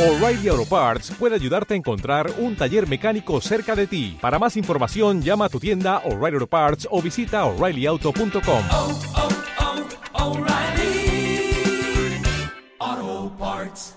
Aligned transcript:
O'Reilly 0.00 0.48
Auto 0.48 0.64
Parts 0.64 1.10
puede 1.18 1.34
ayudarte 1.34 1.74
a 1.74 1.76
encontrar 1.76 2.32
un 2.38 2.56
taller 2.56 2.88
mecánico 2.88 3.38
cerca 3.42 3.76
de 3.76 3.86
ti. 3.86 4.16
Para 4.18 4.38
más 4.38 4.56
información, 4.56 5.20
llama 5.20 5.44
a 5.44 5.48
tu 5.50 5.60
tienda 5.60 5.98
O'Reilly 6.06 6.36
Auto 6.36 6.46
Parts 6.46 6.88
o 6.90 7.02
visita 7.02 7.44
oreillyauto.com. 7.44 8.64
oh, 8.72 8.98
oh, 12.78 13.36
Parts. 13.38 13.94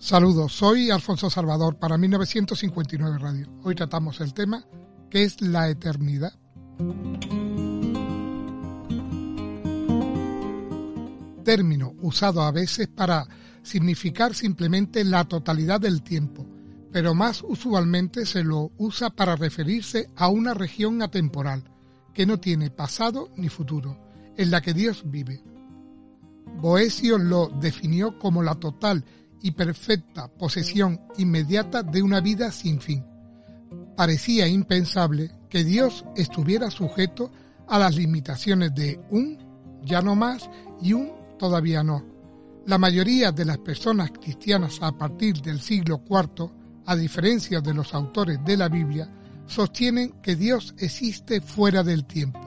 Saludos, 0.00 0.52
soy 0.52 0.90
Alfonso 0.90 1.30
Salvador 1.30 1.78
para 1.78 1.96
1959 1.96 3.18
Radio. 3.20 3.46
Hoy 3.62 3.76
tratamos 3.76 4.20
el 4.20 4.34
tema 4.34 4.64
que 5.10 5.22
es 5.22 5.40
la 5.40 5.68
eternidad. 5.68 6.32
Término 11.46 11.94
usado 12.02 12.42
a 12.42 12.50
veces 12.50 12.88
para 12.88 13.24
significar 13.62 14.34
simplemente 14.34 15.04
la 15.04 15.22
totalidad 15.26 15.80
del 15.80 16.02
tiempo, 16.02 16.44
pero 16.90 17.14
más 17.14 17.44
usualmente 17.46 18.26
se 18.26 18.42
lo 18.42 18.72
usa 18.78 19.10
para 19.10 19.36
referirse 19.36 20.10
a 20.16 20.26
una 20.26 20.54
región 20.54 21.02
atemporal 21.02 21.62
que 22.12 22.26
no 22.26 22.40
tiene 22.40 22.70
pasado 22.70 23.30
ni 23.36 23.48
futuro, 23.48 23.96
en 24.36 24.50
la 24.50 24.60
que 24.60 24.74
Dios 24.74 25.04
vive. 25.06 25.40
Boesio 26.60 27.16
lo 27.16 27.46
definió 27.46 28.18
como 28.18 28.42
la 28.42 28.56
total 28.56 29.04
y 29.40 29.52
perfecta 29.52 30.26
posesión 30.26 31.00
inmediata 31.16 31.84
de 31.84 32.02
una 32.02 32.20
vida 32.20 32.50
sin 32.50 32.80
fin. 32.80 33.06
Parecía 33.96 34.48
impensable 34.48 35.30
que 35.48 35.62
Dios 35.62 36.04
estuviera 36.16 36.72
sujeto 36.72 37.30
a 37.68 37.78
las 37.78 37.94
limitaciones 37.94 38.74
de 38.74 38.98
un 39.10 39.38
ya 39.84 40.02
no 40.02 40.16
más 40.16 40.50
y 40.82 40.92
un 40.92 41.25
todavía 41.38 41.82
no. 41.82 42.04
La 42.66 42.78
mayoría 42.78 43.30
de 43.30 43.44
las 43.44 43.58
personas 43.58 44.10
cristianas 44.10 44.78
a 44.80 44.92
partir 44.92 45.40
del 45.40 45.60
siglo 45.60 46.02
IV, 46.08 46.50
a 46.86 46.96
diferencia 46.96 47.60
de 47.60 47.74
los 47.74 47.94
autores 47.94 48.44
de 48.44 48.56
la 48.56 48.68
Biblia, 48.68 49.08
sostienen 49.46 50.20
que 50.22 50.36
Dios 50.36 50.74
existe 50.78 51.40
fuera 51.40 51.82
del 51.82 52.04
tiempo, 52.04 52.40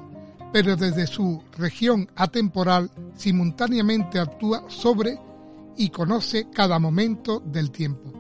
pero 0.52 0.76
desde 0.76 1.08
su 1.08 1.42
región 1.58 2.10
atemporal 2.16 2.92
simultáneamente 3.16 4.20
actúa 4.20 4.66
sobre 4.68 5.18
y 5.78 5.90
conoce 5.90 6.50
cada 6.52 6.78
momento 6.80 7.40
del 7.40 7.72
tiempo. 7.72 8.12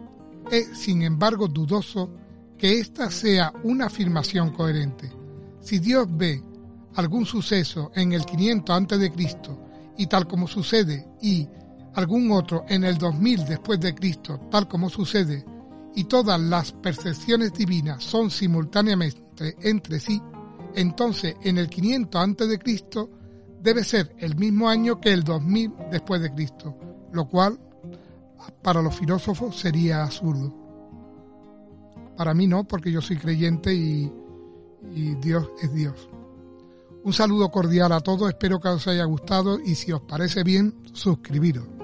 Es, 0.50 0.78
sin 0.78 1.02
embargo, 1.02 1.48
dudoso 1.48 2.10
que 2.58 2.80
esta 2.80 3.12
sea 3.12 3.54
una 3.64 3.88
afirmación 3.88 4.52
coherente. 4.52 5.12
Si 5.60 5.80
Dios 5.80 6.08
ve 6.10 6.42
algún 6.96 7.26
suceso 7.26 7.92
en 7.96 8.14
el 8.14 8.26
500 8.26 8.76
a.C. 8.76 9.12
y 10.00 10.08
tal 10.08 10.28
como 10.28 10.48
sucede, 10.48 11.06
y 11.22 11.46
algún 11.94 12.32
otro 12.32 12.64
en 12.70 12.86
el 12.86 12.98
2000 12.98 13.46
después 13.46 13.82
de 13.82 13.94
Cristo, 13.94 14.40
tal 14.50 14.66
como 14.70 14.90
sucede, 14.90 15.44
y 15.94 16.06
todas 16.06 16.40
las 16.40 16.72
percepciones 16.72 17.52
divinas 17.52 18.02
son 18.02 18.32
simultáneamente 18.32 19.58
entre 19.62 20.00
sí, 20.00 20.22
entonces 20.74 21.36
en 21.44 21.58
el 21.58 21.68
500 21.68 22.22
a.C. 22.22 23.10
debe 23.62 23.84
ser 23.84 24.16
el 24.20 24.38
mismo 24.38 24.70
año 24.70 25.02
que 25.02 25.12
el 25.12 25.26
2000 25.26 25.74
después 25.92 26.22
de 26.22 26.34
Cristo, 26.34 26.78
lo 27.12 27.28
cual 27.28 27.60
para 28.62 28.82
los 28.82 28.96
filósofos 28.96 29.60
sería 29.60 30.04
absurdo. 30.04 30.56
Para 32.16 32.34
mí 32.34 32.48
no, 32.48 32.64
porque 32.64 32.90
yo 32.90 33.02
soy 33.02 33.18
creyente 33.18 33.74
y, 33.74 34.10
y, 34.96 35.16
Dios 35.16 35.50
es 35.62 35.74
Dios. 35.74 36.10
Un 37.04 37.14
saludo 37.14 37.50
cordial 37.50 37.92
a 37.92 38.02
todos, 38.02 38.30
espero 38.30 38.60
que 38.60 38.68
os 38.68 38.88
haya 38.88 39.06
gustado 39.06 39.60
y 39.60 39.76
si 39.76 39.92
os 39.92 40.02
parece 40.02 40.44
bien, 40.44 40.76
suscribiros. 40.94 41.79